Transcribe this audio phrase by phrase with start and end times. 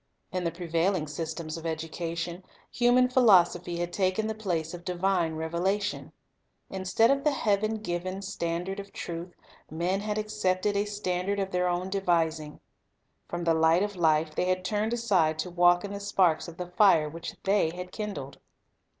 [0.31, 5.35] In the prevailing systems of education, human philos ophy had taken the place of divine
[5.35, 6.11] revelation.
[6.71, 9.35] Instead of the heavenrgiven standard of truth,
[9.69, 12.59] men had ac cepted a standard of their own devising.
[13.27, 16.57] From the Light of life they had turned aside to walk in the sparks of
[16.57, 18.39] the fire which they had kindled.